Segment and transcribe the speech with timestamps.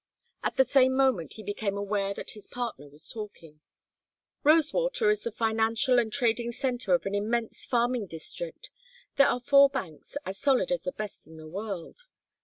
[0.41, 3.61] At the same moment he became aware that his partner was talking.
[4.43, 8.71] "Rosewater is the financial and trading centre of an immense farming district.
[9.17, 12.05] There are four banks, as solid as the best in the world.